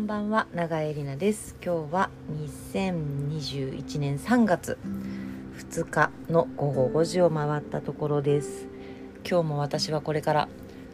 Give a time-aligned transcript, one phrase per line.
[0.00, 1.54] んばんは永江里奈です。
[1.62, 2.10] 今日は
[2.64, 4.78] 2021年3月
[5.58, 8.66] 2日の午後5時を回ったところです。
[9.28, 10.48] 今日も私はこれから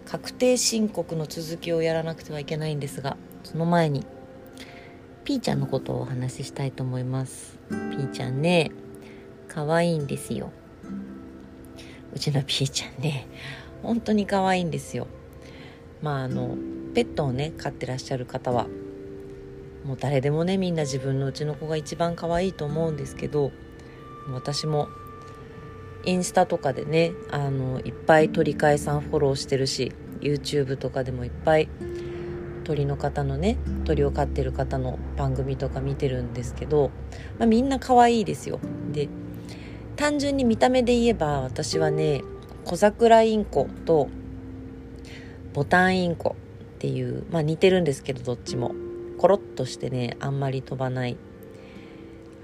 [0.07, 4.05] 確定申告の続きをやらなくてはいけないんですがその前に
[5.23, 7.61] ピーちゃんのことをお話ししたいと思います。
[7.71, 8.73] ピーちゃんね
[9.47, 10.51] 可愛いんですよ。
[12.13, 13.29] うちのピーちゃんね
[13.85, 15.07] 本当に可愛いんですよ。
[16.03, 16.57] まああの
[16.93, 18.67] ペットをね飼ってらっしゃる方は
[19.87, 23.53] もう誰でもねみんな自分のうちの子が一番可愛いと思うんですけど
[24.33, 24.89] 私も
[26.05, 31.69] インスタとかでねあのいっぱい鳥飼さんフォローしてるし YouTube とかでもいっぱい
[32.65, 36.91] 鳥の方のね鳥を飼ってる方の番組とか見てるんですけど、
[37.39, 38.59] まあ、みんな可愛いですよ。
[38.93, 39.09] で
[39.95, 42.23] 単純に見た目で言えば私はね
[42.65, 44.09] 小桜インコと
[45.55, 46.35] ボタンインコ
[46.75, 48.86] っていうまあ似てるんですけどどっちも。
[49.19, 51.17] コロッとしてねあんまり飛ばない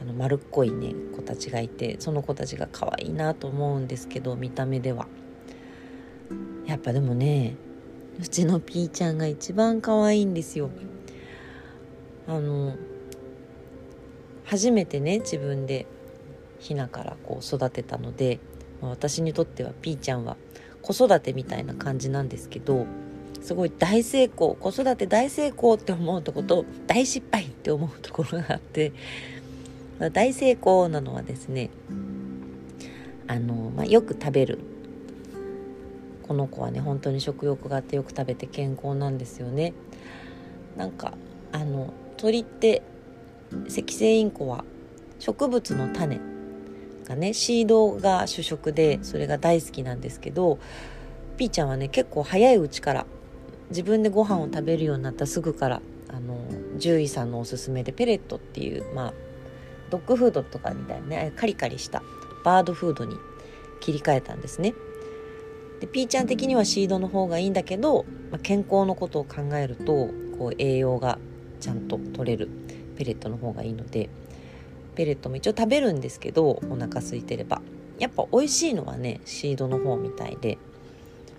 [0.00, 5.06] あの丸っこいね子たちがいてその子たちが可愛いなと思うんですけど見た目では。
[6.66, 7.56] やっぱでもね
[8.20, 10.70] うちのピーちゃんが一番可愛いんですよ。
[12.26, 12.76] あの
[14.44, 15.86] 初めてね自分で
[16.58, 18.38] ひなからこう育てたので
[18.80, 20.36] 私にとってはピーちゃんは
[20.82, 22.86] 子育てみたいな感じなんですけど
[23.42, 28.92] すごい大成功子育て大成功って思うとこと大失敗って思うところがあって
[30.12, 31.70] 大成功なのはですね
[33.26, 34.58] あの、まあ、よく食べる。
[36.22, 39.74] この子はね本当に食欲があってよく食べて健康なんですよね。
[40.76, 41.12] なんか
[41.50, 42.82] あの鳥って
[43.66, 44.64] 赤星インコは
[45.18, 46.20] 植物の種
[47.04, 50.58] がねシードが主食でそれが大好きなんですけど
[51.36, 53.06] ピーちゃんはね結構早いうちから
[53.72, 56.36] 自分でご飯を食べるようになったすぐからあの
[56.78, 59.14] 獣医さんのおすすめでペレットっていうまあ
[59.90, 62.02] ドッグフードとかみたいなねカリカリした
[62.44, 63.16] バードフードに
[63.80, 64.74] 切り替えたんですね。
[65.80, 71.18] でピーちゃん的にはシードの方がいいんだけど、まあ、健康のことを考えるとこう栄養が
[71.58, 72.48] ちゃんと取れる
[72.96, 74.08] ペレットの方がいいので
[74.94, 77.62] ペレットも一応食べるんですけどお腹空いてれば
[77.98, 80.58] やっぱ美味しいのはねシードの方みたいで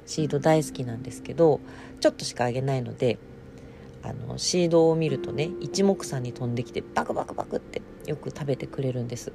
[0.06, 1.59] シード大好きなんですけど
[2.00, 3.18] ちょっとしかあげないので
[4.03, 9.31] あのシードを見るとね一目散に飛んできてバクバクバクってよく食べてくれるんです。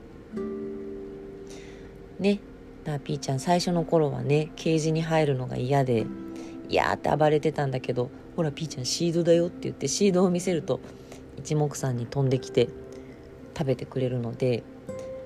[2.18, 2.40] ね。
[2.84, 6.06] だピーちゃん最初の頃はねケージに入るのが嫌で
[6.68, 10.80] 「いや」って暴れてたんだけど「ほらピーちゃんシードだよ」って言ってシードを見せると
[11.38, 12.68] 一目散に飛んできて
[13.56, 14.62] 食べてくれるので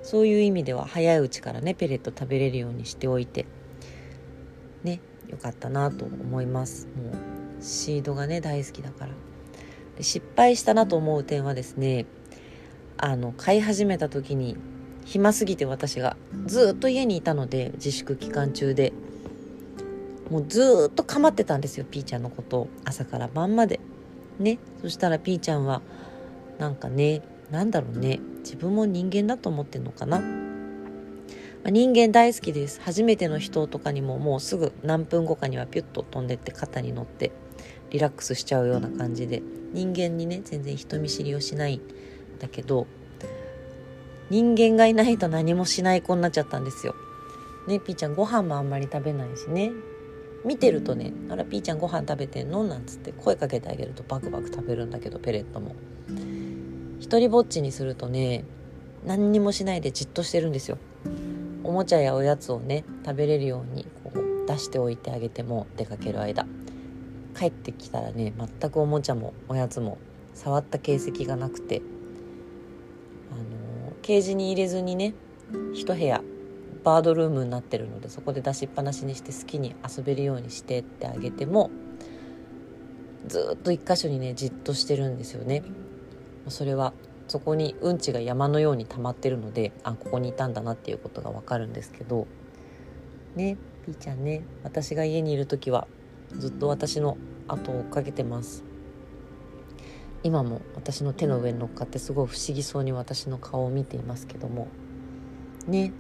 [0.03, 3.47] そういう意味では早いうちからねペレット食べれるようにしておいて。
[4.83, 5.01] ね。
[5.29, 6.89] よかったなと思います。
[6.97, 9.13] もうシードがね大好きだから。
[10.01, 12.07] 失敗したなと思う点はですね
[12.97, 14.57] あの飼い始めた時に
[15.05, 16.17] 暇すぎて私が
[16.47, 18.93] ずっと家にいたので自粛期間中で
[20.31, 23.81] もうずっと構ってたんですよピーちゃんのこと朝から晩まで。
[24.39, 25.83] ねそしたらピーちゃんは
[26.59, 30.21] なんかねなんだろうね自分も人間だと思ってんのかな、
[31.63, 37.31] まあ、人間大好きです初めての人とかにももうすぐ何分後かにはピュッと飛んでって肩に乗って
[37.91, 39.43] リラックスしちゃうような感じで
[39.73, 41.81] 人間にね全然人見知りをしないん
[42.41, 42.87] だけど
[44.31, 46.95] 人間がいないと何もしない子になっちゃったんですよ。
[47.69, 49.71] ねピーちゃんご飯もあんまり食べないしね
[50.45, 55.77] 見てるとね「あらピーちゃんご飯食べてんの?」なんつって声かけてあげるとバクバク食べるんだけどペレットも。
[56.99, 58.45] 一人ぼっちにするとね
[59.07, 60.79] 何にもしないでじっとしてるんですよ
[61.65, 66.47] おもちゃやおやつをね食べれるようにこう出しておいてあげても出かける間。
[67.35, 69.99] 帰ってきたらね全くおもちゃもおやつも
[70.35, 71.83] 触った形跡がなくて
[73.31, 75.15] あのケージに入れずにね
[75.75, 76.23] 一部屋
[76.85, 81.71] バードルームになってるのでそこで出しっぱなしにして好きに遊べるようにしてってあげても
[83.27, 85.63] ずっと一箇所にねじっとしてるんですよね。
[86.49, 86.93] それは
[87.33, 92.27] そこにうんちが山のように溜まってるのであここにいたんだなっていうことがわかるんですけど。
[93.37, 93.57] ね
[93.87, 95.89] ピーちゃんね私が家にいる時は
[96.37, 97.17] ずっと私の
[97.49, 98.65] 後を追っかけてます。
[100.23, 104.69] 今も私の手の上に乗っかってすごい不思議そうに私の顔を見ていますけども。
[105.67, 105.91] ね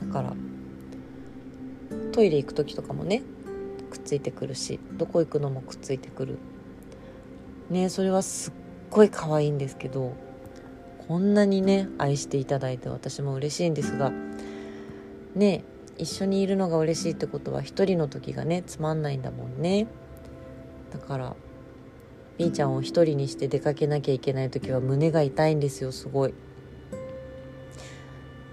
[0.00, 0.34] だから
[2.10, 3.22] トイレ行く時とかもね
[3.92, 6.38] くっついてくるしどこ行くのもくっついてくる。
[7.70, 8.52] ねそれはすっ
[8.90, 10.26] ごい可愛いんですけど
[11.08, 14.12] こんなにね愛していただいて私も嬉しいんですが
[15.34, 15.64] ね
[15.96, 19.88] 一緒にいるのが嬉しいってことは一人の時がねつまんないんだもんね。
[20.92, 21.36] だから
[22.36, 26.34] ピーちゃんを一人にして出かけなきゃいけない時は胸が痛いんですよすごい。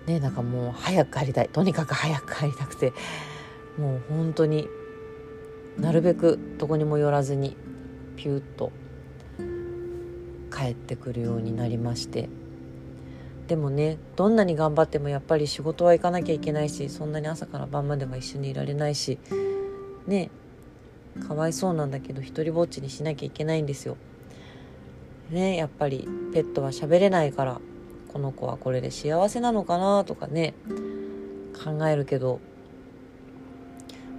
[0.08, 1.50] ねなんかもう早く帰りたい。
[1.50, 2.94] とにかく早く帰りたくて。
[3.78, 4.68] もう本当に
[5.78, 7.58] なるべくどこにも寄らずに
[8.16, 8.72] ピュッと
[10.56, 12.30] 帰ってくるようになりまして
[13.48, 19.20] でもねどんなに頑張ってもやっぱり仕事は行かなきゃいけないしそんなに朝から晩までは一緒にいられないし
[20.08, 20.30] ね
[21.28, 23.96] かわいそうなんだけど一人ぼっちにしなきゃいけないんですよ。
[25.30, 27.62] ねやっぱりペットは喋れないから
[28.12, 30.54] この子はこれで幸せなのかなとかね
[31.64, 32.40] 考えるけど、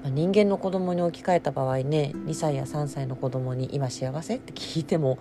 [0.03, 5.19] まあ、人間の子供に置き換えた場合ね2歳や3歳の子供に今幸せって聞いても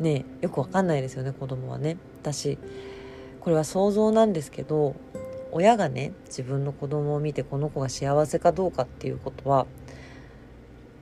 [0.00, 1.96] ねよくわかんないですよね子供はね。
[2.20, 2.58] 私
[3.40, 4.94] これは想像なんですけど
[5.52, 9.66] 親がね自分の子供を見てこの子が幸せかどうかっていうことは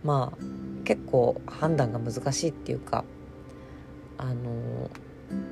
[0.05, 0.39] まあ
[0.85, 3.05] 結構判断が難しいっていうか
[4.19, 4.91] あの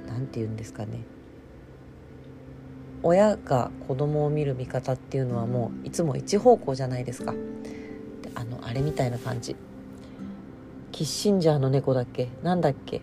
[0.07, 1.01] 何て言うんですかね。
[3.03, 7.35] 親が子供を見る見方っていうのはもういつも一方向じゃないですか。
[8.35, 9.57] あのあれみたいな感じ。
[10.93, 12.29] キッシンジャーの猫だっけ？
[12.43, 13.03] なんだっけ？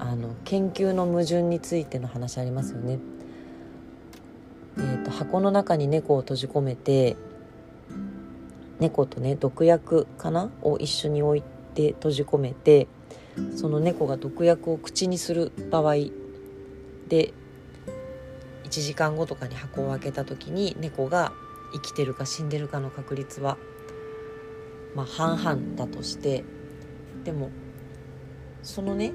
[0.00, 2.98] あの研究の矛盾についての話ありますよね。
[4.78, 7.16] えーと箱の中に猫を閉じ込めて
[8.78, 10.50] 猫とね毒薬かな？
[10.62, 11.42] を一緒に置い
[11.74, 12.88] て閉じ込めて
[13.54, 15.94] その猫が毒薬を口にする場合
[17.08, 17.34] で
[18.64, 21.32] 1時間後とかに箱を開けた時に猫が
[21.74, 23.58] 生きてるか死んでるかの確率は
[24.94, 26.44] まあ半々だとして
[27.24, 27.50] でも
[28.62, 29.12] そのね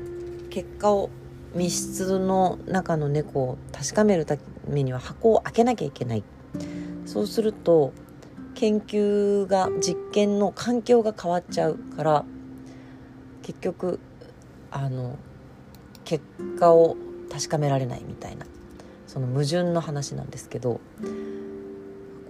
[0.56, 1.10] 結果を
[1.54, 4.38] 密室の中の猫を確かめるた
[4.69, 6.24] めには箱を開けなきゃいけない。
[7.06, 7.92] そうすると
[8.54, 12.25] 研究が実験の環境が変わっちゃうから
[13.42, 14.00] 結局
[14.72, 15.18] あの
[16.06, 16.24] 結
[16.57, 16.96] 果を
[17.30, 18.46] 確かめられないみたいな。
[19.07, 20.80] その矛盾の話なんですけど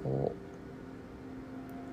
[0.03, 0.35] こう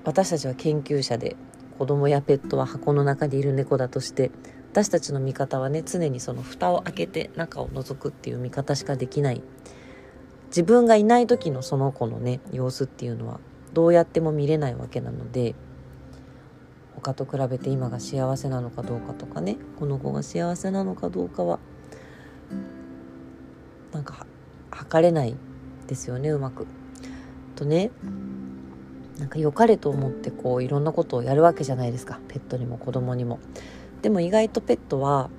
[0.03, 1.35] 私たちは研究者で
[1.77, 4.31] 子供やペットは箱の中にいる猫だとして
[4.73, 9.43] 私たちの見方はね常にその蓋を開けて中を覗くっていう見方しかできない
[10.47, 13.39] 自分がいない時のその子のね様子っていうのは
[13.73, 15.53] どうやっても見れないわけなので
[16.95, 21.59] 他と比べて今が幸せなのかどうかとかねこの子が幸せなのかどうかは
[23.91, 24.25] なんか
[24.71, 25.35] 測れない
[25.85, 26.65] ですよねうまく。
[27.55, 27.91] とね
[29.19, 33.37] なんか良かれと思ってこういろんなことをやるわけじゃないですかペットにも子供にも。
[34.03, 35.29] でも意外とペットは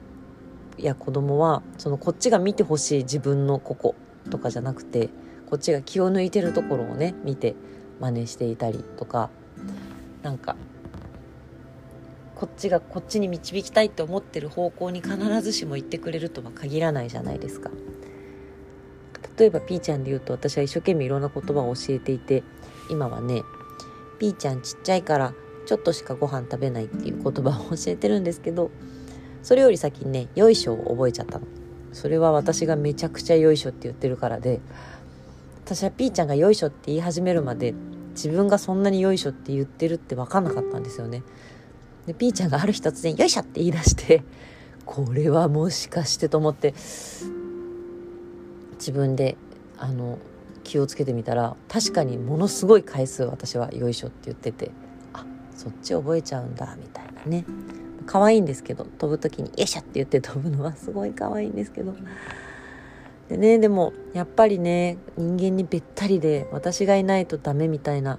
[0.78, 3.94] いや子供はそのこっちが見てほしい自分のここ
[4.31, 5.11] とかじゃなくて
[5.49, 7.55] こっちが気を抜いてるところをね見て
[8.00, 9.31] 真似していたりとか
[10.22, 10.56] なんか
[12.34, 17.70] こっちがこっちに導きたいって思ってる方向に必ずしも言ってくれるとは限らないじゃないですか。
[19.38, 22.44] 例えばピーちゃんで言うと私は一生懸命いろんな言葉を教えていて
[22.88, 23.43] 今はね
[24.19, 25.34] 「ピーちゃんちっちゃいから
[25.66, 28.70] ちょっとしかご飯食べない」っていう言葉を教えてるんですけど
[29.43, 31.46] それより先にね「よいしょ」を覚えちゃったの。
[31.93, 34.61] それは私がめちゃくちゃよいしょって言ってるからで
[35.64, 37.72] 私はピーちゃんがよいしょって言い始めるまで
[38.14, 41.22] 自分がそんなによいしょって言ってるって分かんなかったんですよね。
[42.06, 44.24] でピーちゃんがある日突然「よいしょ!」って言い出して
[44.84, 46.74] これはもしかしてと思って
[48.79, 49.36] 自分で
[49.79, 50.19] あの
[50.65, 54.70] 気をつけてみたら確かにものすごい回数私は「よいしょ」って言ってて
[55.55, 57.44] そっち覚えちゃうんだみたいなね。
[58.06, 61.94] 可愛いんですけど飛ぶ時に「よいしょ!」って言って飛ぶのはすごい可愛いんですけど。
[63.29, 68.19] でねでもやっぱりね人間にべったりで私がいないとダメみたいな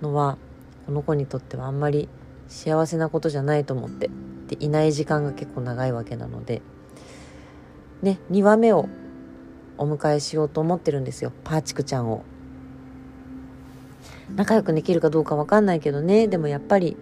[0.00, 0.38] のは
[0.86, 2.08] この子にとってはあんまり
[2.46, 4.08] 幸せなことじゃないと思って
[4.46, 6.62] でいない時間が結構長いわけなので。
[8.02, 8.88] ね2羽目を
[9.78, 12.24] お迎えしようと思ってるんですよパーチクちゃんを。
[14.34, 16.28] 仲良くできるかどうか分かんないけどね。
[16.28, 16.96] でもやっぱり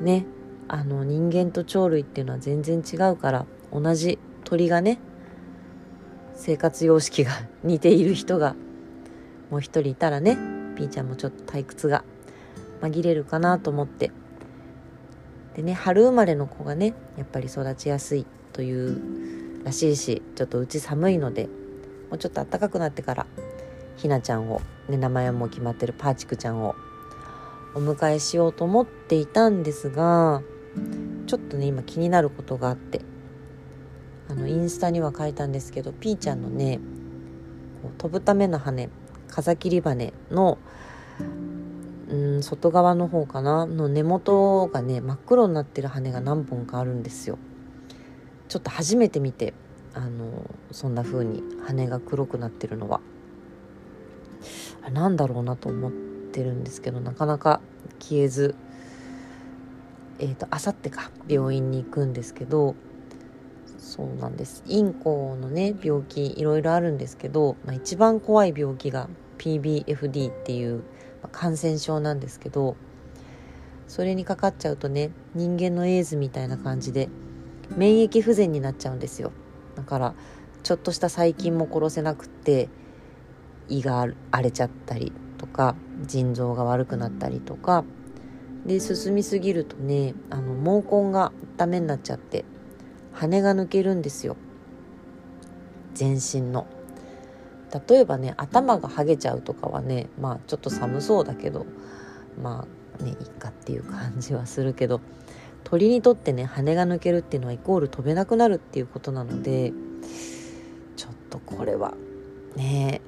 [0.00, 0.26] ね
[0.68, 4.98] あの人間と鳥類っていうのは全然違うから同じ鳥がね
[6.34, 7.32] 生活様式が
[7.62, 8.54] 似ている人が
[9.50, 10.36] もう一人いたらね
[10.76, 12.04] ピーちゃんもちょっと退屈が
[12.80, 14.10] 紛れるかなと思って。
[15.54, 21.44] でね春生まれの子がねやっぱり育ちやすいというらしいしちょっとうち寒いので
[22.10, 23.26] もうちょっと暖かくなってから
[23.96, 26.74] ひなちゃんを、ね、名前も決まってるパーチクちゃんを
[27.74, 30.42] お迎えしようと思っていたんですが
[31.26, 33.00] ちょっとね今気になることがあって
[34.28, 36.80] あのインスタには書いたんですけどピーちゃんのね
[37.98, 38.88] 飛ぶための羽
[39.28, 40.58] 風切り羽の
[42.08, 47.38] うん外側の方かなの根元がね真っ黒になってる羽が何本かあるんですよ。
[48.48, 49.54] ちょっと初めて見て
[49.94, 53.00] あのそんな風に羽が黒くなってるのは。
[54.90, 57.60] 何だろうなと思ってるんですけどなかなか
[58.00, 58.54] 消えず
[60.18, 62.74] えっ、ー、とあさってか病院に行くんですけど
[63.78, 64.64] そうなんです。
[64.66, 70.82] インコのね病気いろいろあるんですけど、まあ、一番怖い病気が PBFD っていう
[71.30, 72.76] 感染症なんですけど
[73.86, 77.08] それにかかっちゃうとね人間のエイズみたいな感じで
[77.76, 79.32] 免疫不全になっちゃうんですよ。
[79.76, 80.14] だから
[80.62, 82.68] ちょっとした細菌も殺せなくって
[83.68, 85.74] 胃が荒れちゃったりとか
[86.06, 87.84] 腎臓が悪くなったりとか。
[88.66, 92.46] で進みすぎるとねあの毛根がダメになっちゃって
[93.12, 94.36] 羽が抜けるんですよ。
[95.92, 96.66] 全身の。
[97.88, 101.66] 例えばね頭がはげちゃうとかはねまあちょっと寒そうだけど
[102.40, 102.66] ま
[103.00, 105.00] あねいっかっていう感じはするけど
[105.64, 109.72] 鳥にとってね羽が抜けるっていうのはイコール飛べなくなるっていうことなので
[110.96, 111.94] ちょっとこれは
[112.54, 113.00] ね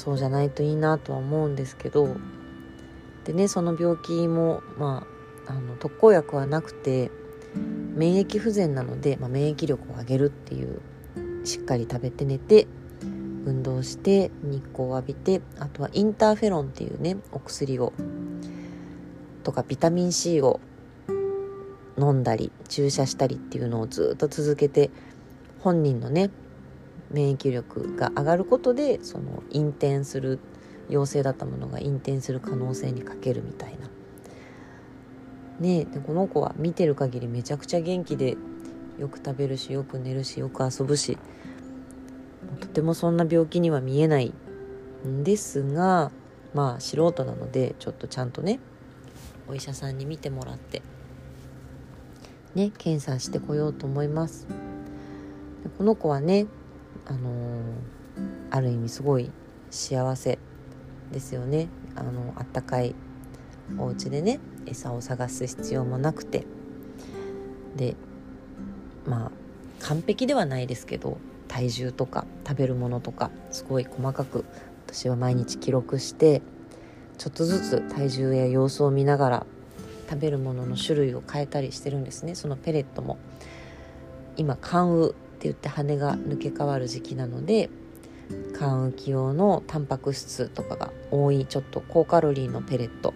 [0.00, 2.16] そうじゃないといいなとは思うんですけど
[3.24, 5.06] でねその病気もま
[5.46, 7.10] ああの特効薬はなくて
[7.54, 10.80] 免疫不全なので、まあ、免疫力を上げるっていう
[11.44, 12.66] しっかり食べて寝て
[13.44, 17.92] 運動して日光を浴びてあとはインターフェロンっていうねお薬を
[19.42, 20.60] とかビタミン C を
[21.98, 24.90] 飲んだり注射したりっていうのをずっと続けて
[25.58, 26.30] 本人のね
[27.10, 30.38] 免疫力が上がることでその陰転する
[30.88, 33.88] 陽性だったものが陰転する可能性に欠けるみたいな。
[35.60, 38.36] ねでこの子は見てる限りめちゃくちゃ元気で
[38.98, 41.18] よく食べるしよく寝るしよく遊ぶし
[42.60, 44.32] とてもそんな病気には見えない
[45.06, 46.10] んですが
[46.54, 48.58] まあ素人なのでちょっとちゃんとね
[49.48, 50.82] お医者さんに見てもらって
[52.54, 54.46] ね検査してこようと思います
[55.76, 56.46] この子はね
[57.06, 57.62] あのー、
[58.50, 59.30] ある意味すごい
[59.70, 60.38] 幸せ
[61.12, 61.68] ですよね。
[61.96, 62.94] あのあったかい
[63.78, 66.46] お家でね餌を探す必要もなくて。
[67.76, 67.94] で
[69.06, 69.30] まあ
[69.80, 74.44] 完璧ではないですけど体重とか食べるものとかすごい細かく
[74.86, 76.42] 私は毎日記録して
[77.18, 79.46] ちょっとずつ体重や様子を見ながら
[80.08, 82.34] 食べるものの種類を変えたりしてるんですね。
[82.34, 83.18] そのペレットも。
[84.36, 85.14] 今関羽
[85.44, 87.70] 言って羽が抜け変わる時期なので
[88.52, 93.14] 関羽気用のタンパク質とかが多いちょっと高カロリーのペレット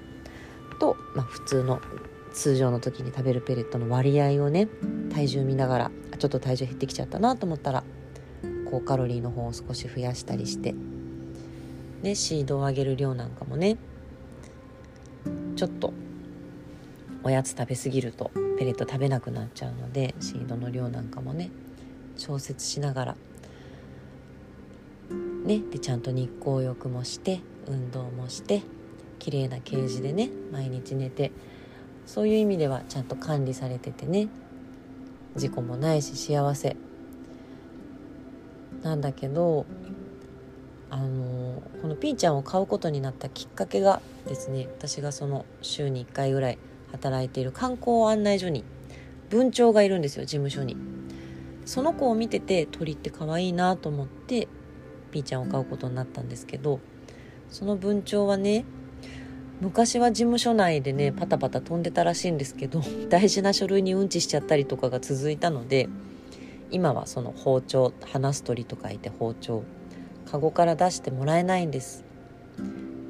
[0.80, 1.80] と、まあ、普通の
[2.32, 4.68] 通常の時に食べるペレットの割合をね
[5.12, 7.84] 体重見ながらちょっと体重減ってきちゃったなと思ったら
[8.70, 10.74] 高カロリーの方を少し増やしたりして
[12.02, 13.76] でシードをあげる量なんかもね
[15.56, 15.92] ちょっと
[17.22, 21.50] おやつ食べ過ぎるとペレット食べなくなっちゃうのでシードの量なんかもね
[22.16, 23.16] 調節しながら。
[25.44, 25.60] ね。
[25.70, 28.62] でちゃんと日光浴もして運動もして
[29.18, 31.32] 綺麗なケージでね毎日寝て
[32.06, 34.28] そういう意味ではちゃんと管理されててね
[35.36, 36.76] 事故もないし幸せ。
[38.82, 39.64] なんだけど
[40.90, 46.58] あのこのピーちゃんを買うことになったきっかけがですね私がその週に1回ぐらい
[46.92, 48.62] 働いている観光案内所に
[49.30, 50.93] 文鳥がいるんですよ事務所に。
[51.64, 54.48] その子を見てて鳥って可愛いなと思って
[55.10, 56.80] ピーちゃんを買うことになったんですけど
[57.50, 58.64] その文鳥はね
[59.60, 65.88] 昔は事務所内でねパタパタ飛んでたらしいんですけど 大事な書類にうんちしちゃったりとかが続いたので
[66.70, 69.62] 今はその包丁話す鳥と書いて包丁
[70.26, 72.04] カゴから出してもらえないんです。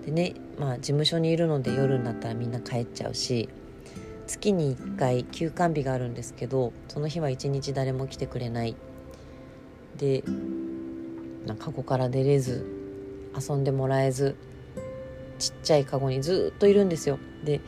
[0.04, 3.48] でねまあ事務所にいるので夜になったらみんな帰っちゃうし
[4.26, 8.76] 月に1回休館日があるんですけどその日は一日誰も来てくれない。
[9.96, 10.24] で
[11.58, 12.66] カゴから出れず
[13.38, 14.36] 遊んでもらえず
[15.38, 17.18] ちっちゃいカゴにずっといるんですよ。
[17.44, 17.60] で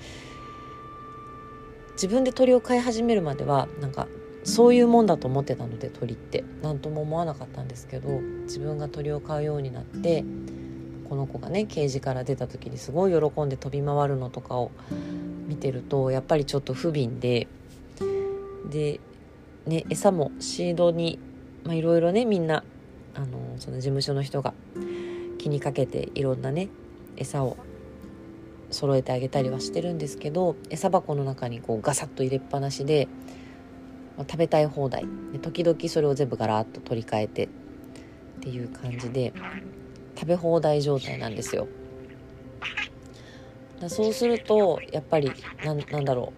[1.93, 4.07] 自分で鳥を飼い始めるまではなんか
[4.45, 6.45] そういうもんだと思ってたので鳥って。
[6.63, 10.25] 何とも思わなかったんですけど自分が鳥を飼うようになって
[11.09, 14.73] この子がねケージから出た時にすごい喜んで飛び回るのとかを
[15.47, 17.47] 見てるとやっぱりちょっと不憫で
[18.69, 19.01] で、
[19.67, 21.19] ね、餌もシードに
[21.67, 22.65] いろいろねみんな
[23.15, 24.55] あのその事務所の人が
[25.39, 26.69] 気にかけていろんなね
[27.17, 27.57] 餌を
[28.71, 33.09] 揃えてあげたりはしてるんですけど餌箱の中にこうガサッと入れっぱなしで、
[34.17, 37.49] まあ、食べたい放題で時々それを全部ガラッと取り替えてっ
[38.41, 39.33] ていう感じで
[40.17, 41.69] 食べ放題状態なんですよ。
[43.81, 45.31] だそうするとやっぱり
[45.65, 46.33] ななんだろ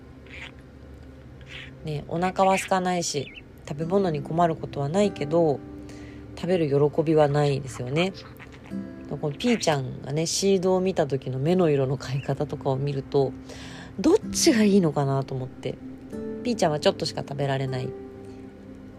[1.84, 1.86] う。
[1.86, 3.32] ねお腹は空かないし
[3.68, 5.60] 食べ物に困ることはないけど
[6.36, 8.12] 食べる喜びはないですよね。
[9.10, 13.32] このピーちゃんがねシードを見た時の目の色の変え方とかを見ると
[13.98, 15.76] どっちがいいのかなと思って。
[16.44, 17.88] ピーちゃんはちょっとしか食べられない。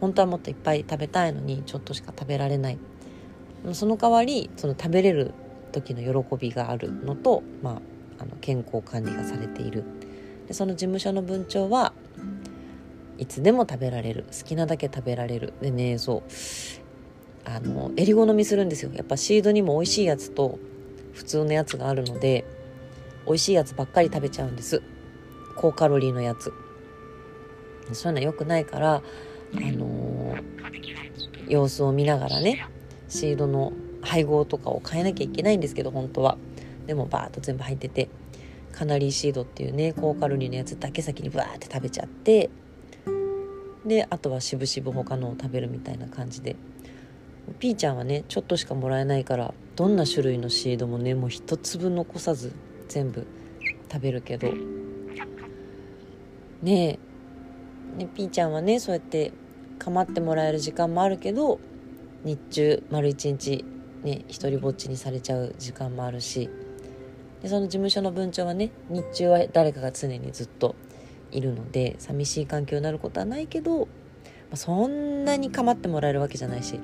[0.01, 2.77] 本当はもっといっぱい食べたいのにちょっとしか食べられない。
[3.73, 5.33] その代わりその食べれる
[5.71, 7.81] 時の喜びがあるのと、まあ、
[8.19, 9.83] あの健康管理がされている。
[10.47, 11.93] でその事務所の文鳥は
[13.17, 14.25] いつでも食べられる。
[14.31, 15.53] 好きなだけ食べられる。
[15.61, 16.31] でねそう。
[17.45, 18.91] あのえり好みするんですよ。
[18.93, 20.59] やっぱシードにも美味しいやつと
[21.13, 22.45] 普通のやつがあるので
[23.25, 24.81] 美味しいやつばっかり食べちゃうんです。
[25.55, 26.53] 高カロリーのやつ。
[27.93, 29.01] そういうのは良くないからあ
[29.55, 32.67] のー、様子を見ながらね
[33.07, 36.37] シードの配合とかを変えなきゃいけないんですけど本当は。
[36.89, 38.09] でもバーッと全部入ってて
[38.71, 42.49] カナリーシードっていうね高カロリーのやつだけ先にバーって食べちゃって
[43.85, 46.55] であとはしぶしぶ他のを食べるみたいな感じで。
[47.59, 52.53] ピーちゃんはねちょっとしかもらえないからどんな種類のシードもねもう一粒残さず
[52.87, 53.25] 全部
[53.91, 54.51] 食べるけど。
[56.63, 56.99] ね
[57.95, 57.99] え。
[57.99, 59.31] ねピーちゃんはねそうやって
[59.77, 61.59] 構ってもらえる時間もあるけど
[62.23, 63.63] 日中丸一日
[64.03, 66.49] ね一人ぼっちにされちゃう時間もあるし。
[67.41, 70.75] でその事務所の文鳥はね日中は誰かが常にずっと
[71.31, 73.85] いるので寂しい環境になることはないけど、ま
[74.53, 76.79] あ、そんなに構ってもらえるわけじゃないし。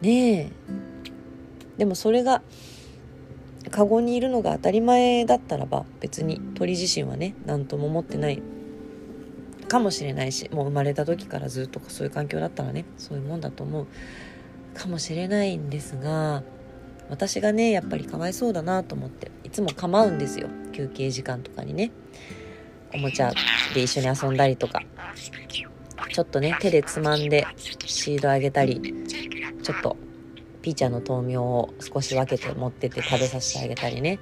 [0.00, 0.50] ねえ。
[1.78, 2.42] でもそれが
[3.70, 8.42] カゴにいるのが当たり前だったらば別に鳥自身はね何とも思ってない。
[9.68, 13.86] かもしれないしもう生まれた時からずっとそういう環境だったらねそういうもんだと思う。
[14.74, 16.42] かもしれないんですが
[17.12, 20.48] 私がねやっぱりかわいそうだなと思っていつも構うんですよ。
[20.72, 21.90] 休憩時間とかにね。
[22.94, 23.30] おもちゃ
[23.74, 24.80] で一緒に遊んだりとか。
[26.10, 27.46] ちょっとね手でつまんで
[27.84, 28.80] シードあげたり
[29.62, 29.96] ちょっと
[30.62, 34.18] ピーちゃんの豆苗を少し分けて持ってって食べさせてあげたりね。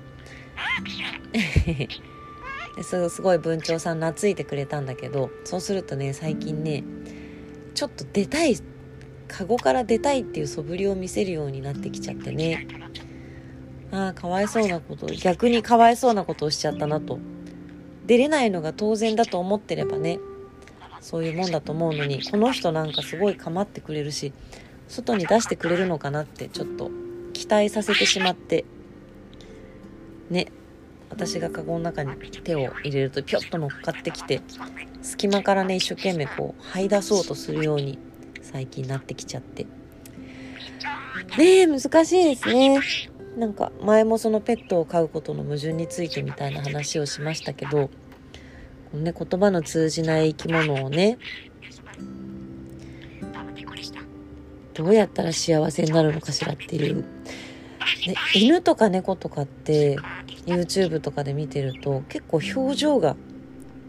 [2.83, 6.83] すごい文鳥さん懐いてくれたんだけどそうするとね最近ね
[7.75, 8.57] ちょっと出たい
[9.31, 12.67] カゴから出たいっていう素振りを見せるようになってきちゃってね。
[13.93, 17.19] ああかわいそうなこと逆にかわいそうなことをしちゃったなと。
[18.07, 20.19] 出れないのが当然だと思ってればね
[21.01, 24.33] そういうもんだと思うのにこの人なんかすごい構ってくれるし
[24.89, 26.91] 外に出してくれるのかなってちょっと
[27.33, 28.65] 期待させてしまって。
[30.29, 30.49] ね。
[31.09, 34.41] 私がカゴの中に手を入れるとピョッと乗っかってきて
[35.03, 37.99] 隙間からね一生懸命こう這い出そうとするように
[38.53, 39.67] 最近なってきちゃって。
[41.39, 42.81] ねえ難しいですね。
[43.37, 47.91] なんか前もそのペットを飼うことの矛盾についてみたいな話をしましたけど
[48.93, 51.19] ね言葉の通じない生き物をね
[54.75, 57.05] どうやったら幸せになるのかしらっていう、ね、
[58.35, 59.99] 犬とか猫とかって
[60.47, 63.17] YouTube とかで見てると結構表情が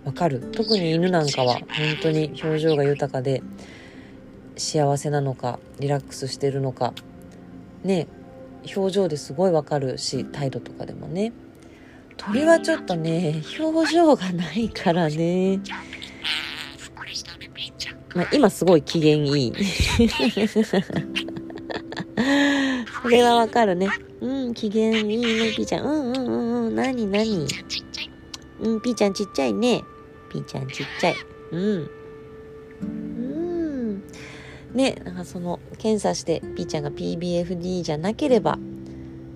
[0.03, 0.39] わかる。
[0.51, 1.67] 特に犬なんかは本
[2.01, 3.43] 当に表情が豊かで
[4.57, 6.93] 幸せなのかリラックスしてるのか。
[7.83, 8.07] ね
[8.75, 11.33] 表情ですごいわかるし態度とかでもね。
[12.17, 15.59] 鳥はちょっとね表情がないからね。
[18.13, 19.53] まあ、今すごい機嫌いい。
[23.01, 23.87] それはわかるね。
[24.19, 25.85] うん機嫌いいねピーちゃん。
[25.85, 26.75] うんうんうんうん。
[26.75, 27.47] なになに
[28.59, 29.81] うんピーちゃんちっちゃいね。
[30.29, 31.15] ピーちゃんちっちゃい。
[31.51, 32.00] うんうん
[34.73, 38.57] ねなんかその検査してピーちゃんが PBFD じゃなければ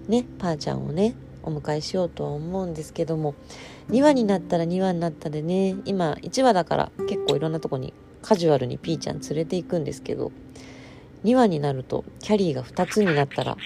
[0.08, 3.36] ねパーちゃんをねお迎えしようとは思うんですけども
[3.90, 10.32] 2話になったら2話になったでね今1話だから結構いろんなとこにカジュアルにピーちゃん連れて行くんですけど
[11.24, 13.58] 2話になるとキャリーが2つになったら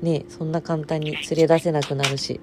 [0.00, 2.40] ねそんな簡単に連れ出せなくなるし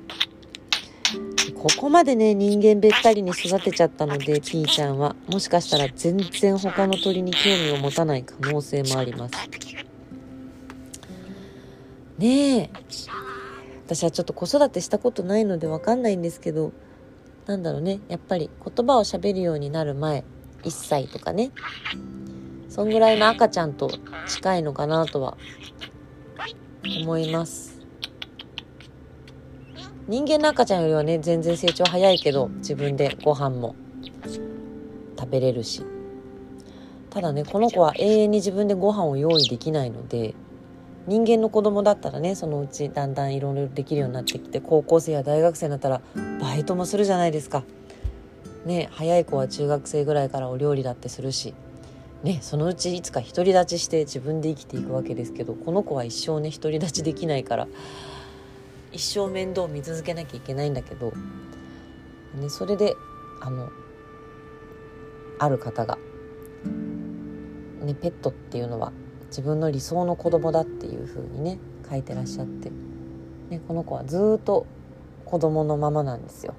[1.62, 5.15] ここまでね人間べったりに育てちゃったのでピーちゃんは。
[5.28, 9.36] もしかしたら全然他の鳥に興味を持たない可能性もあります。
[12.17, 12.69] ねえ。
[13.86, 16.71] 私はちょっと子育てしたことないので分かんないんですけど
[17.45, 18.00] なんだろうね。
[18.08, 20.24] やっぱり言葉をしゃべるようになる前
[20.63, 21.52] 1歳とかね。
[22.69, 23.91] そんぐらいの赤ちゃんと
[24.28, 25.38] 近いのかなとは
[27.04, 27.70] 思います。
[30.12, 33.78] 人間の赤ちゃんよりはね全然成長早いけど自分でご飯も
[35.17, 35.86] 食べれるし
[37.10, 40.36] ただねこの子は永遠に自分でご飯を用意できないので
[41.08, 46.02] 人間の子供だったらねそのうちだんだんいろいろできるようになってきて高校生や大学生になったら
[46.41, 47.63] バイトもするじゃないですか。
[48.65, 51.54] ね早い子は中学生ぐらいからお料理だってするし、
[52.21, 57.69] ね、そのうちいつか独り立ちして自分で生きていくわけですけどこの子は一生ね独り立ちできないから
[58.91, 61.13] 一生面倒見続けなきゃいけないんだけど、
[62.36, 62.95] ね、それで
[63.39, 63.69] あの
[65.39, 65.97] ある方が、
[67.84, 68.91] ね、ペットっていうのは
[69.27, 71.58] 自分の理想の子供だっていう風にね
[71.89, 72.69] 書いてらっしゃって、
[73.49, 74.67] ね、この子はずっと
[75.25, 76.54] 子供のままなんですよ。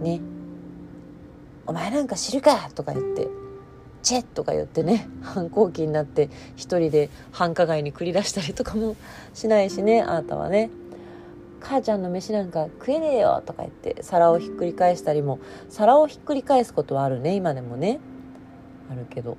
[0.00, 0.20] ね。
[1.66, 3.28] お前なんか知るかとか言って
[4.02, 8.96] 「チェッ!」とか言ってね反抗期になって一人で繁華街に繰り出したりとかも
[9.34, 10.70] しないしねあなたはね
[11.60, 18.00] 母ちゃんの飯なんか食えねえよとか言って皿をひっくり返したりも皿をひっくり返すことはあるね今でもね。
[18.90, 19.36] あるけど。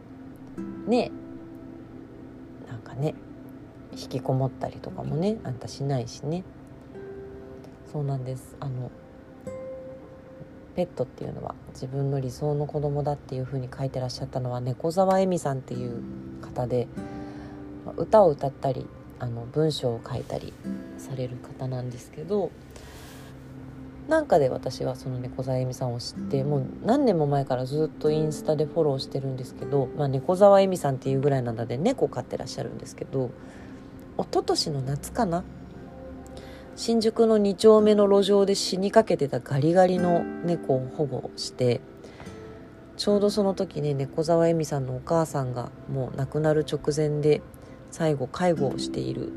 [0.88, 1.12] ね。
[2.67, 3.15] なんかね。
[3.91, 6.43] 引きこもったりとかもねあんたしないしね。
[7.91, 8.55] そうなんです。
[8.60, 8.91] あの
[10.75, 16.01] ペットっていうのは自分の理想の子供だっていうふうに書いてらっしゃったのは猫沢恵美さんっていう
[16.41, 16.88] 方で
[17.97, 18.88] 歌を歌ったり
[19.19, 20.53] あの文章を書いたり
[20.97, 22.51] される方なんですけど
[24.08, 33.29] なんかで私はその猫沢恵美さんを知ってもう何年も前からずっとインスタでフォローしてるんですけど、まあ、猫沢恵美さんっていうぐらいなので猫飼ってらっしゃるんですけど
[34.17, 35.43] 一昨年の夏かな
[36.75, 41.82] 新宿の2丁目の路上で死にかけてたガリガリの猫を保護して
[42.97, 47.41] ちょうどその時ね猫沢恵美さんのお母さんがもう亡くなる直前で
[47.91, 49.32] 最後介護をしている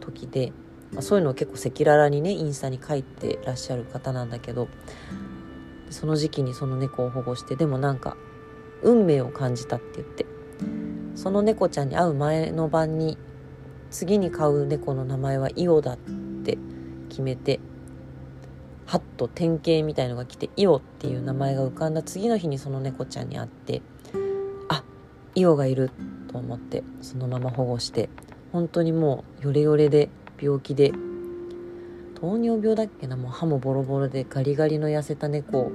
[0.00, 0.52] 時で、
[0.92, 4.68] まあ、そういうのを結構赤裸々にねインスタに書いてらっしゃる方なんだけど
[5.90, 8.16] その時期にその猫を保護してでもなんか
[8.82, 10.26] 運命を感じたって言って
[11.14, 13.16] その猫ちゃんに会う前の晩に
[13.90, 16.58] 次に飼う猫の名前はイオだって
[17.08, 17.60] 決めて
[18.86, 23.82] はっと典型みたいのが来てイオっていう名前が浮かんだ次の日にその猫ちゃんに会って
[24.68, 24.84] あ
[25.34, 25.90] イオがいる
[26.34, 28.10] と思ってそのまま保護して
[28.50, 30.08] 本当にもうヨレヨレで
[30.42, 30.90] 病気で
[32.20, 35.72] 糖尿病だっけなもう歯もボロボロでガリガリの痩せた猫を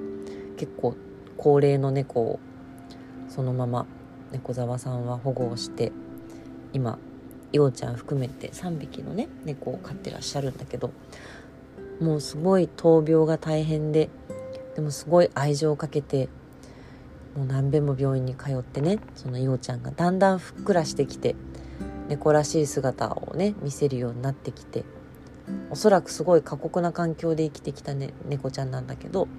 [0.57, 0.97] 結構
[1.37, 2.39] 高齢の猫を
[3.29, 3.85] そのまま
[4.33, 5.93] 猫沢さんは保護をして
[6.73, 6.99] 今
[7.53, 10.91] いおちゃん含めて3匹のね猫を飼ってらっしゃるんだけど
[12.01, 14.09] もうすごい闘病が大変で
[14.75, 16.27] でもすごい愛情をかけて
[17.39, 21.37] もう何べんも病院に通ってねそのいおちゃんがだんだんふっくらしてきて
[22.09, 24.83] 猫らしい姿をね見せるようになってきて
[25.69, 29.29] おそらくすごい過酷な環境で生きてきた、ね、猫ちゃんなんだけど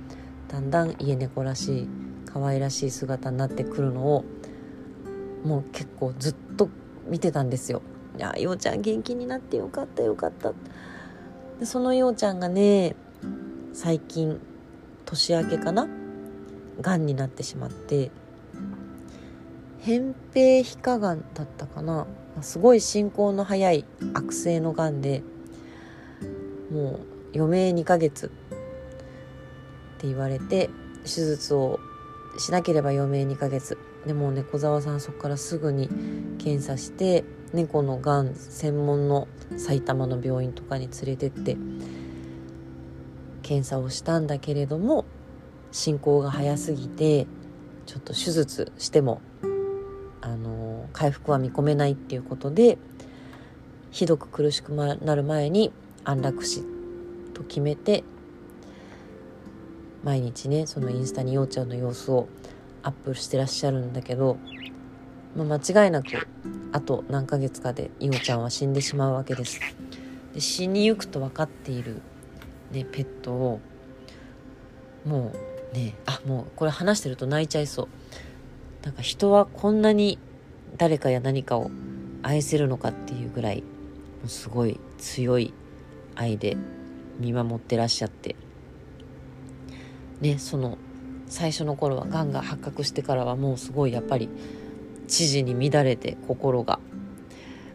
[0.48, 1.88] だんだん家猫らしい
[2.24, 4.24] 可愛らしい姿になってくるのを
[5.44, 6.70] もう結構ずっと
[7.06, 7.82] 見てたんですよ。
[8.16, 10.52] いやようちゃん元気になってよかったよかった
[11.58, 12.96] でそのようちゃんがね
[13.74, 14.40] 最近
[15.04, 15.99] 年明けかな
[16.80, 18.10] がんになってしまって
[19.84, 22.06] 扁平皮下がんだったかな。
[22.42, 25.22] すごい進行の早い悪性のがんで
[26.70, 27.00] もう
[27.34, 28.28] 余命2ヶ月っ
[29.98, 30.70] て言われて
[31.04, 31.80] 手術を
[32.38, 33.76] しなければ余命2ヶ月。
[34.06, 35.88] でも猫沢さんそこからすぐに
[36.38, 41.58] 検査して猫のがん専門の埼玉の病院とかに連れてって
[43.42, 45.04] 検査をしたんだけれども
[45.72, 47.26] 進行が早すぎて
[47.86, 49.20] ちょっと手術しても
[50.20, 52.78] あの回復は見込めないっていうことで
[53.90, 55.72] ひどく苦しくなる前に
[56.04, 56.64] 安楽死
[57.34, 58.04] と決めて
[60.04, 62.28] 毎日ねそのインスタにようちゃんの様子を
[62.82, 64.38] アップしてらっしゃるんだけど、
[65.36, 66.28] まあ、間違いなく
[66.72, 69.60] あと何ヶ月かでいおちゃんは死んでしまうわけです。
[70.32, 72.00] で死にゆくと分かっている、
[72.70, 73.60] ね、ペットを
[75.04, 77.88] もうねあもうこれ話してると泣いちゃいそう。
[78.84, 80.18] なんか人はこんなに
[80.78, 81.70] 誰かや何かを
[82.22, 83.66] 愛せるのかっていうぐらいも
[84.26, 85.52] うすごい強い
[86.14, 86.56] 愛で
[87.18, 88.36] 見守ってらっしゃって。
[90.20, 90.78] ねその
[91.26, 94.28] 最初の頃はがんが発覚してからはもうすごいやっぱり
[95.06, 96.80] 知事に乱れて心が。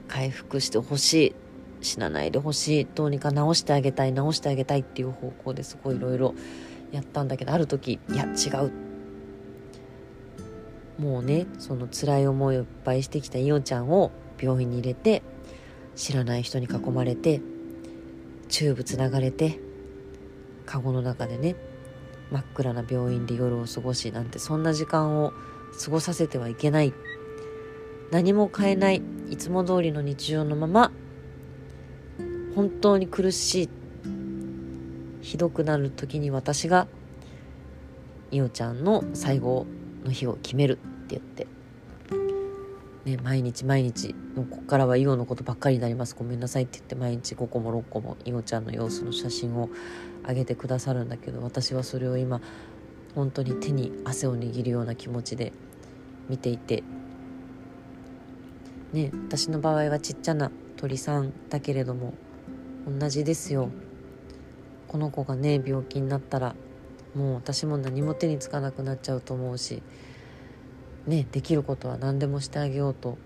[0.07, 1.35] 回復してほしい。
[1.81, 2.87] 死なないでほしい。
[2.95, 6.35] どうにか治してあげたい治してあげたいっていう方向ですごいいろいろ
[6.95, 8.71] やったんだけどある時いや違う。
[10.99, 15.23] もうねその辛い思いをいっぱいしてきたいおちゃんを病院に入れて
[15.95, 17.41] 知らない人に囲まれて
[18.47, 19.59] チューブつながれて
[20.65, 21.55] カゴの中でね
[22.31, 25.33] 真っ暗な病院で夜を過ごしなんてそんな時間を
[25.83, 26.93] 過ごさせてはいけない。
[28.11, 30.91] 何も変えないいつも通りの日常のまま
[32.55, 33.69] 本当に苦しい。
[35.25, 36.87] ひどくなる時に私が
[38.29, 39.65] いおちゃんの最後
[40.03, 41.47] の日を決めるって言って。
[43.05, 46.13] ね、毎日毎日もうここからはイオのことばっかりになります。
[46.13, 49.69] ごめんなさいって言って毎日5個も6個もイオちゃんの様子の写真を
[50.27, 52.39] 上げてくださるんだけど私はそれを今
[53.15, 55.53] 本当に手に汗を握るような気持ちで
[56.29, 56.83] 見ていて。
[58.93, 62.13] ね私の場合はちっちゃな鳥さんだけれども
[62.87, 63.71] 同じですよ。
[64.87, 66.55] この子がね病気になったら
[67.15, 69.81] もう私も何も手につかなくなっちゃうと思うし
[71.07, 73.17] ねできることは何でもしてあげようと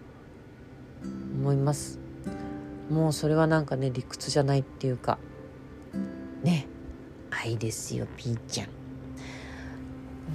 [1.03, 1.99] 思います。
[2.89, 5.19] もうそれはなんかね理屈じゃないっていうか
[6.43, 6.67] ね
[7.29, 8.67] 愛ですよピーちゃん。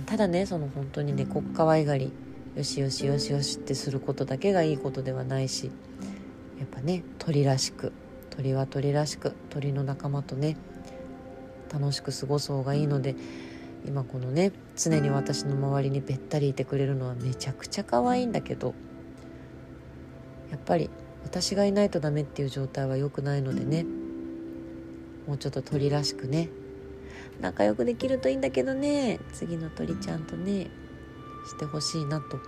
[0.06, 2.12] ただねその本当に猫、ね、可愛がり
[2.56, 5.70] よしよしよしよしってすることだけがいいことではないし
[6.58, 7.92] やっぱね鳥らしく
[8.30, 10.56] 鳥は鳥らしく鳥の仲間とね
[11.72, 13.16] 楽しく過ごす方がいいので
[13.86, 18.74] 今このね常に私の周りにべったりいてくれるのはめちゃくちゃ可愛いんだけど
[20.50, 20.90] やっぱり
[21.24, 23.84] 私がいないとダメっていう状態は良くないのでね
[25.26, 26.48] もうちょっと鳥らしくね
[27.40, 30.70] 仲良くできるといいんだけどね次の鳥ちゃんとね
[31.46, 32.38] してほしいなと。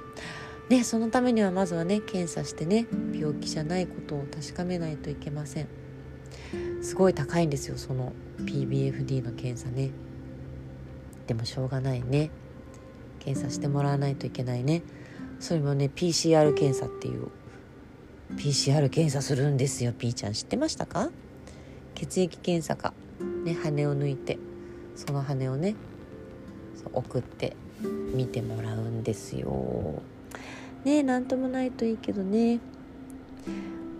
[0.69, 5.69] ね、そのためにはまずはね検査してね病気じゃないことを確かめないといけません
[6.83, 9.91] すごい高いんですよその PBFD の検査ね。
[11.27, 12.31] でもしょうがないね。
[13.19, 14.83] 検査してもらわないといけないね。
[15.41, 17.29] それもね PCR 検査っていう
[18.37, 19.93] PCR 検査するんですよ。
[19.93, 21.11] P ちゃん知ってましたか？
[21.95, 22.93] 血液検査か、
[23.45, 24.39] ね、羽を抜いて
[24.95, 25.75] その羽をね
[26.93, 27.57] 送って
[28.15, 30.03] 見てもらうんですよ。
[30.85, 32.61] ねなんともないといいけどね。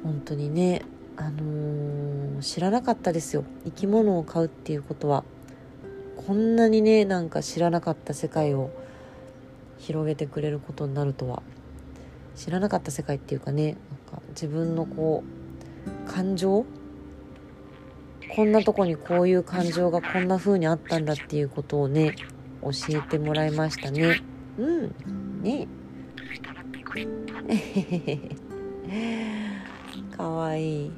[0.03, 0.83] 本当にね
[1.17, 1.86] あのー、
[2.41, 3.45] 知らなかったですよ。
[3.65, 5.25] 生き物を飼うっていうことは。
[6.27, 8.71] こんなにねなんか知らなかった世界を
[9.79, 11.43] 広げてくれることになるとは。
[12.35, 13.77] 知らなかった世界っていうかね
[14.09, 15.23] なんか自分のこ
[16.07, 16.65] う感情？
[18.35, 22.17] こんなとこにこういう感情がこんな風にあったんだっていうことをね
[22.63, 24.23] 教えてもらいましたね。
[24.59, 24.95] うん。
[25.43, 25.69] ね。
[30.17, 30.91] かわいい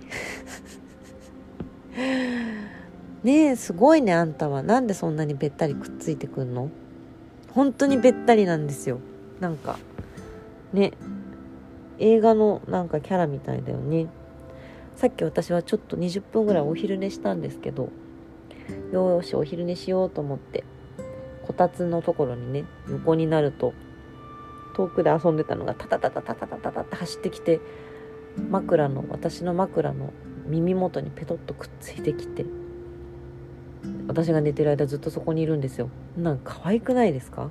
[3.25, 4.63] ねえすごいねあんたは。
[4.63, 6.71] なんでそんなにべったりくっついてくんの？
[7.53, 8.99] 本当にべったりなんですよ。
[9.41, 9.79] なんか
[10.73, 10.93] ね。
[11.99, 14.07] 映画のなんかキャラみたいだよね。
[14.99, 17.91] さっき私はちょっと20分ぐらいお昼寝したんですけど
[18.93, 20.65] よしお昼寝しようと思って
[21.47, 23.75] こたつのところにね横になると
[24.75, 27.61] 遠くで遊んでたのがタタタタタタタタタって走ってきて
[28.51, 30.13] 枕の私の枕の
[30.49, 32.45] 耳元にペトッとくっついてきて
[34.07, 35.91] 私が寝てる間ずっとそこにいるんですよ。
[36.17, 37.51] なんか可愛くないですか？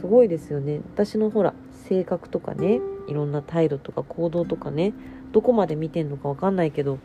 [0.00, 0.80] すごいですよね。
[0.94, 1.54] 私のほら
[1.88, 4.92] 性格とかねいろんな態度とか行動とかね
[5.32, 6.98] どこまで見てんのか分かんないけど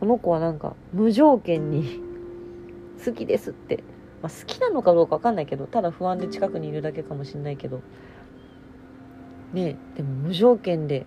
[0.00, 2.00] この子はなんか無条件に
[3.04, 3.84] 好きですって
[4.20, 7.82] まあ、好きなのかどうか分かんないけどただ不安で近くにいるだけかもしれないけど
[9.52, 11.06] ねでも無条件で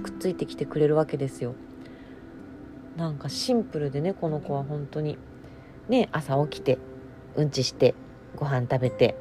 [0.00, 1.54] くっついてきてくれるわけですよ。
[2.96, 5.18] なんかシンプルでねこの子は本当に。
[5.88, 6.78] ね朝起きて
[7.34, 7.94] うんちして
[8.36, 9.16] ご飯食べて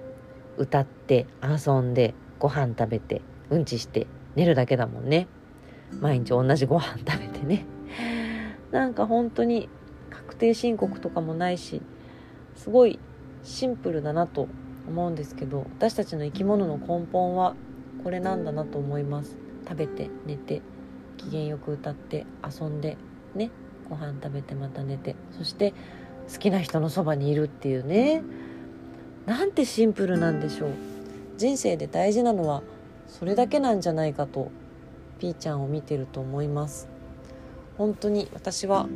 [0.57, 5.27] 歌って遊んでご飯食べてうんちして寝るだけだもんね。
[5.99, 7.65] 毎日同じご飯食べてね。
[8.71, 9.69] なんか本当に
[10.10, 11.81] 確定申告とかもないし
[12.55, 12.99] すごい
[13.43, 14.47] シンプルだなと
[14.88, 17.55] 思うんですけど私たちの生き物の根本は
[18.03, 19.40] これなんだなと思います。
[19.67, 20.62] 食べて寝て
[21.17, 22.97] 機嫌よく歌って遊んで
[23.36, 23.52] ね
[23.89, 25.74] ご飯食べてまた寝てそして
[26.32, 28.24] 好きな人のそばにいるっていうね。
[29.26, 30.71] なんてシンプルなんでしょう。
[31.38, 32.63] 人生で大事なのは
[33.08, 34.52] それだけなんじゃないかと
[35.19, 36.89] ピーちゃんを見てると思います。
[37.78, 38.88] 本当に私は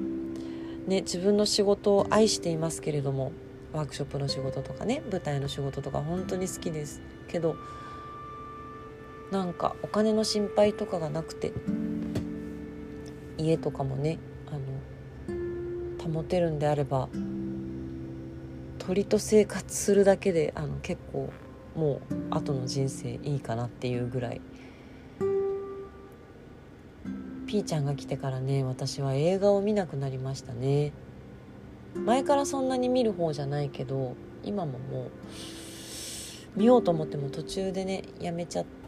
[0.88, 3.32] ね自分の仕事を愛していますけれども
[3.73, 7.56] ワークショップの仕事とかね舞台の仕事とか本当に好きですけど
[9.36, 11.52] なんかお金の心配とかがなくて
[13.38, 14.17] 家とかもね
[14.48, 14.52] あ
[16.08, 17.10] の保てるんであれば
[18.80, 21.34] 鳥と生活するだけであの結構
[21.76, 24.41] もう後の人生いいかなっていうぐらい。
[27.45, 30.93] ピーちゃんが来てからね私は映画を見なくなりましたね。
[31.93, 35.12] 前からそんなに見る方じゃないけど今ももう
[36.56, 38.85] 見ようと思っても途中でねやめちゃって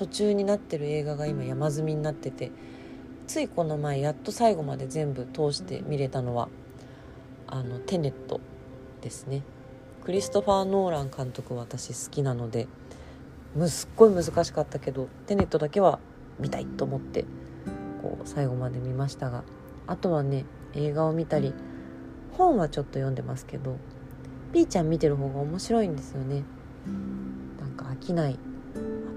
[0.00, 2.50] 途中になってる映画が今山積みになってて
[3.26, 6.48] ついこの前やっと最後まで全部通して見れたのは
[7.46, 8.40] あのテネット
[9.02, 9.42] ですね。
[10.02, 12.66] クリストファー・ノーラン監督私好きなので
[13.68, 15.98] すっごい難しかったけどテネットだけは
[16.38, 17.26] 見たいと思って
[18.00, 19.44] こう最後まで見ましたが
[19.86, 21.52] あとはね映画を見たり
[22.38, 23.76] 本はちょっと読んでますけど
[24.54, 26.44] ピーちゃん見てる方が面白いんですよね。
[27.60, 28.38] なんか飽きない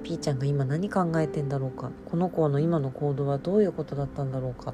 [0.03, 1.91] ピーちゃんが今何考えてんだろうか？
[2.05, 4.73] この子の今の行動はどういうことだったんだろうか？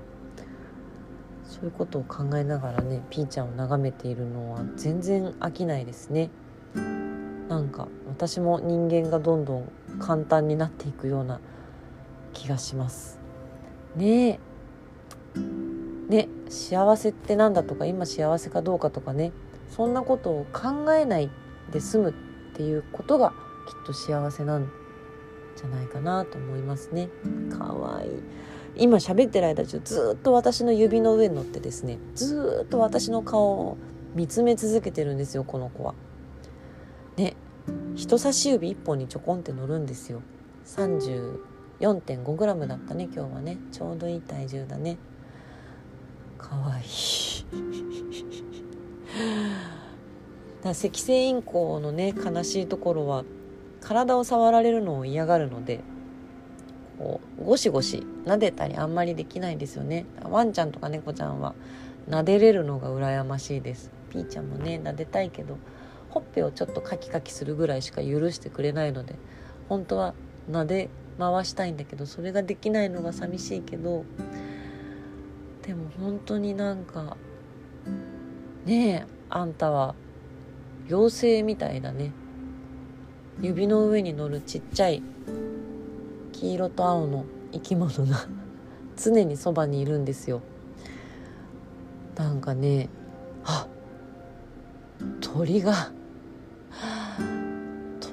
[1.45, 6.29] そういうことを考えながらねピーちゃんを眺めているのは全然飽きないですね。
[7.47, 11.39] なんか私も人間がどんどん簡単になっていくような
[12.33, 13.19] 気がします。
[13.95, 14.39] ねえ。
[16.09, 19.31] ね幸せって何だとか今幸せかどうかとかね。
[19.69, 21.29] そんなことを考えない
[21.71, 22.13] で済むっ
[22.55, 24.71] ていうことがきっと幸せなん
[25.59, 27.09] じゃないかなと思いますね。
[27.51, 28.11] かわいい。
[28.77, 33.77] 今喋ってる間中ずっと私の指の上に乗ってですねずっと私の顔を
[34.15, 35.95] 見つめ続けてるんですよこの子は。
[37.17, 37.35] ね
[37.95, 40.21] 人差し指1本にちょこんって乗るんですよ。
[40.65, 43.57] 34.5g だったね今日はね。
[43.71, 44.97] ちょうどいい体重だね。
[46.37, 46.85] かわいい。
[50.63, 53.23] だ赤星インコのね悲しいところは
[53.81, 55.81] 体を触られるのを嫌がるので
[56.97, 60.05] こうゴシゴシ撫でたりあんまりできないですよね。
[60.23, 61.55] ワンちゃんとか猫ちゃんは
[62.09, 63.91] 撫でれるのが羨ましいです。
[64.09, 65.57] ピーちゃんもね撫でたいけど
[66.09, 69.15] ほっぺをちょっとカキカキするぐらいしか許してくれないので
[69.69, 70.13] 本当は
[70.49, 74.03] 撫で回したいんだけどそれができないのが寂しいけど
[75.61, 77.17] でも本当になんか
[78.65, 79.95] ねえあんたは
[80.87, 82.11] 妖精みたいだね。
[83.41, 85.01] 指の上に乗るちっちゃい
[86.33, 88.27] 黄色と青の生き物が
[88.97, 90.41] 常にそばにいるんですよ。
[92.15, 92.89] なんかね
[93.45, 93.65] あ
[95.21, 95.91] 鳥が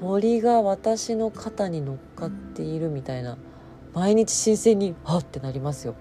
[0.00, 3.36] 鳥が私の肩に乗っかっているみたいな
[3.94, 5.96] 毎日新鮮にはってなりますよ。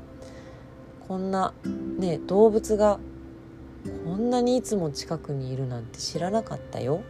[1.07, 1.53] こんな
[1.97, 2.99] ね動物が
[4.03, 7.01] こんなにいつも近くにいるなんて知らなかったよ。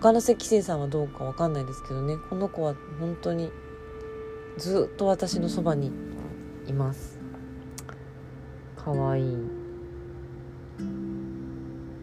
[0.00, 2.16] 他の石星さんはどうかわかんないですけどね。
[2.30, 3.50] この子は本当に
[4.58, 5.92] ずっと私のそばに
[6.66, 7.18] います。
[8.76, 9.24] かわいい。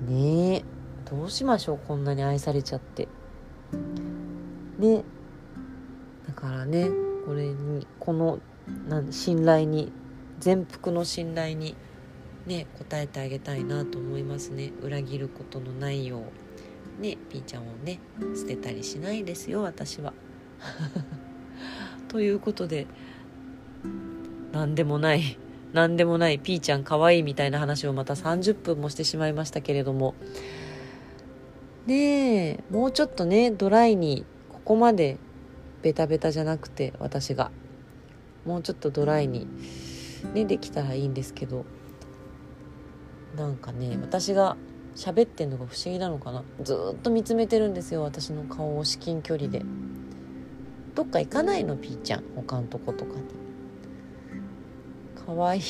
[0.07, 0.63] ねえ。
[1.09, 3.07] どうしましょうこんなに愛されちゃって。
[4.79, 5.03] ね。
[6.27, 6.89] だからね
[7.25, 8.39] これにこの
[8.87, 9.91] なん信頼に
[10.39, 11.75] 全幅の信頼に
[12.45, 14.71] ね応えてあげたいなと思いますね。
[14.81, 16.23] 裏切ることのないよう。
[17.01, 17.99] ねピーちゃんをね
[18.35, 20.13] 捨てたりしないですよ私は。
[22.07, 22.87] ということで
[24.51, 25.37] 何でもない
[25.73, 30.13] 何でもないピーちゃんかわいいみたいな話をまた30分もしてしまいましたけれども。
[31.87, 35.17] ねえもうちょっとねドライにここまで
[35.81, 37.51] ベタベタじゃなくて私が。
[38.45, 39.47] もうちょっとドライに
[40.33, 41.65] ねできたらいいんですけど。
[43.35, 44.57] なんかね私が
[44.95, 46.43] 喋ってんのが不思議なのかな？
[46.63, 49.63] ずっと見つめてるんですよ私の顔を至近距離で。
[50.93, 52.23] どっか行かないのピーちゃん。
[52.35, 53.21] 他のとことかに。
[55.25, 55.61] かわいい。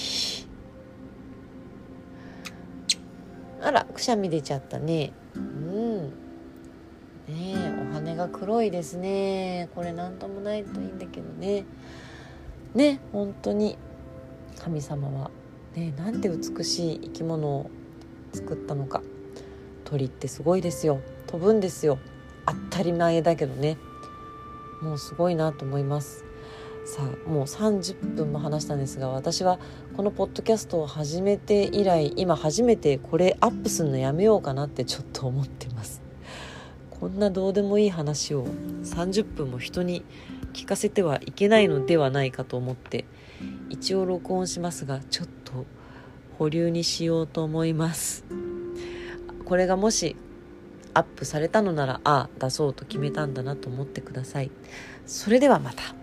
[3.62, 5.14] あらくしゃみ出ちゃったね。
[5.36, 6.08] うん。
[6.08, 6.14] ね
[7.30, 9.70] えお羽が黒いですね。
[9.76, 11.66] これ何ともないといいんだけどね。
[12.74, 13.78] ね本当に。
[14.58, 15.30] 神様は。
[15.76, 17.70] ねなんて美しい生き物を
[18.34, 19.04] 作ったのか。
[19.92, 21.02] 鳥ってすごいですよ。
[21.28, 22.00] 飛ぶんですよ。
[22.46, 23.78] 当たり前だけどね。
[24.82, 26.24] もうすごいなと思います。
[26.86, 29.60] さあもう30分も話したんですが私は
[29.98, 36.02] このポッドキャストを始めて以来今初めてこれアップするのやめようかなって ちょっと思ってます。
[36.90, 38.46] こんなどうでもいい話を
[38.84, 40.06] 30分も人に
[40.54, 43.04] 聞かせてはいけないのではないかと思って
[43.70, 45.66] 一応録音しますがちょっと
[46.38, 48.24] 保留にしようと思います。
[49.52, 50.16] これがもし
[50.94, 54.52] アップされたのならああ出そうと決めたんだなと思ってください。
[55.06, 56.01] それではまた。